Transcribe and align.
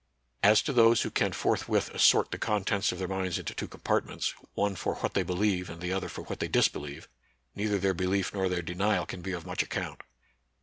Asi 0.41 0.63
to 0.63 0.73
those 0.73 1.03
who 1.03 1.11
can 1.11 1.31
forthwith 1.31 1.91
assort 1.91 2.31
the 2.31 2.39
contents! 2.39 2.91
of 2.91 2.97
their 2.97 3.07
minds 3.07 3.37
into 3.37 3.53
two 3.53 3.67
compartments, 3.67 4.33
one 4.55 4.75
for 4.75 4.95
what 4.95 5.13
they 5.13 5.21
believe 5.21 5.69
and 5.69 5.79
the 5.79 5.93
other 5.93 6.09
for 6.09 6.23
what 6.23 6.39
they! 6.39 6.47
disbelieve, 6.47 7.07
neither 7.53 7.77
their 7.77 7.93
belief 7.93 8.33
nor 8.33 8.49
their 8.49 8.63
denial 8.63 9.03
j 9.05 9.09
can 9.11 9.21
be 9.21 9.33
of 9.33 9.45
much 9.45 9.61
account. 9.61 10.01